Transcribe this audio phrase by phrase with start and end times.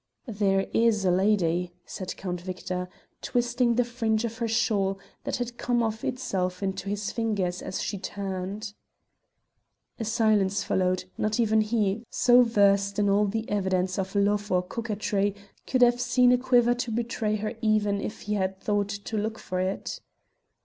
[0.25, 2.89] "There is a lady," said Count Victor,
[3.21, 7.83] twisting the fringe of her shawl that had come of itself into his fingers as
[7.83, 8.73] she turned.
[9.99, 14.63] A silence followed; not even he, so versed in all the evidence of love or
[14.63, 15.35] coquetry,
[15.67, 19.37] could have seen a quiver to betray her even if he had thought to look
[19.37, 19.99] for it.